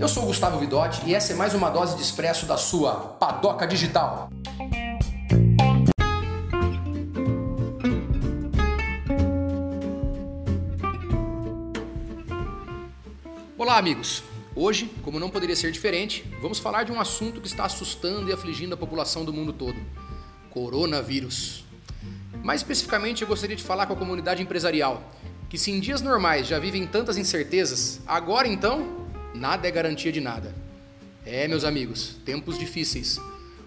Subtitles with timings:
[0.00, 2.94] Eu sou o Gustavo Vidotti e essa é mais uma dose de expresso da sua
[2.94, 4.30] Padoca Digital.
[13.58, 14.22] Olá, amigos.
[14.56, 18.32] Hoje, como não poderia ser diferente, vamos falar de um assunto que está assustando e
[18.32, 19.78] afligindo a população do mundo todo:
[20.48, 21.62] coronavírus.
[22.42, 25.02] Mais especificamente, eu gostaria de falar com a comunidade empresarial,
[25.50, 28.99] que se em dias normais já vivem tantas incertezas, agora então,
[29.34, 30.54] nada é garantia de nada.
[31.24, 33.18] É, meus amigos, tempos difíceis.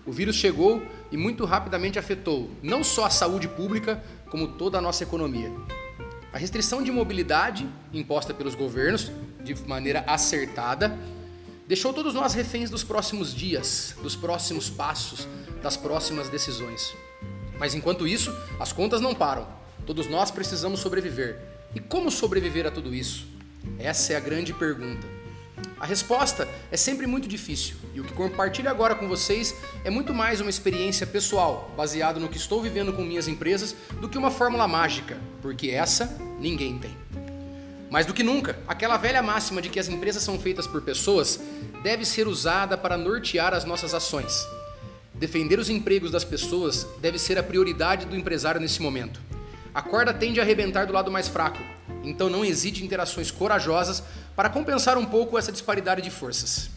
[0.06, 4.82] O vírus chegou e muito rapidamente afetou não só a saúde pública, como toda a
[4.82, 5.52] nossa economia.
[6.34, 9.12] A restrição de mobilidade imposta pelos governos
[9.44, 10.98] de maneira acertada
[11.68, 15.28] deixou todos nós reféns dos próximos dias, dos próximos passos,
[15.62, 16.94] das próximas decisões.
[17.58, 19.48] Mas enquanto isso, as contas não param.
[19.86, 21.40] Todos nós precisamos sobreviver.
[21.76, 23.28] E como sobreviver a tudo isso?
[23.78, 25.23] Essa é a grande pergunta.
[25.84, 29.54] A resposta é sempre muito difícil, e o que compartilho agora com vocês
[29.84, 34.08] é muito mais uma experiência pessoal, baseado no que estou vivendo com minhas empresas, do
[34.08, 36.96] que uma fórmula mágica, porque essa ninguém tem.
[37.92, 41.38] Mais do que nunca, aquela velha máxima de que as empresas são feitas por pessoas
[41.84, 44.48] deve ser usada para nortear as nossas ações.
[45.14, 49.20] Defender os empregos das pessoas deve ser a prioridade do empresário nesse momento.
[49.76, 51.60] A corda tende a arrebentar do lado mais fraco,
[52.04, 54.04] então não hesite em interações corajosas
[54.36, 56.70] para compensar um pouco essa disparidade de forças.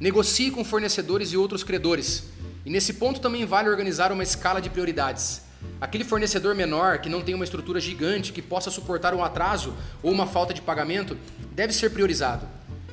[0.00, 2.24] Negocie com fornecedores e outros credores,
[2.64, 5.42] e nesse ponto também vale organizar uma escala de prioridades.
[5.80, 10.12] Aquele fornecedor menor que não tem uma estrutura gigante que possa suportar um atraso ou
[10.12, 11.16] uma falta de pagamento
[11.52, 12.46] deve ser priorizado.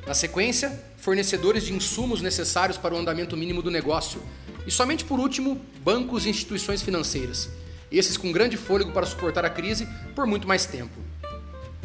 [0.06, 4.22] Na sequência, fornecedores de insumos necessários para o andamento mínimo do negócio.
[4.66, 7.48] E somente por último, bancos e instituições financeiras.
[7.90, 11.11] Esses com grande fôlego para suportar a crise por muito mais tempo.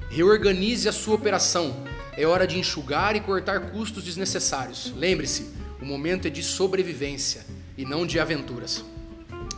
[0.09, 1.85] Reorganize a sua operação.
[2.15, 4.93] É hora de enxugar e cortar custos desnecessários.
[4.95, 7.45] Lembre-se, o momento é de sobrevivência
[7.77, 8.83] e não de aventuras.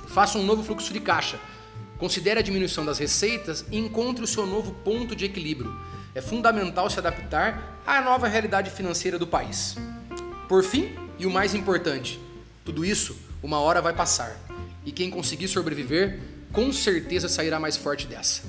[0.08, 1.40] Faça um novo fluxo de caixa.
[1.98, 5.74] Considere a diminuição das receitas e encontre o seu novo ponto de equilíbrio.
[6.16, 9.78] É fundamental se adaptar à nova realidade financeira do país.
[10.48, 12.20] Por fim, e o mais importante,
[12.66, 14.36] tudo isso uma hora vai passar.
[14.84, 16.20] E quem conseguir sobreviver,
[16.52, 18.42] com certeza sairá mais forte dessa.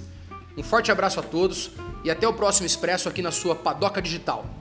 [0.56, 1.70] Um forte abraço a todos
[2.04, 4.59] e até o próximo Expresso aqui na sua Padoca Digital.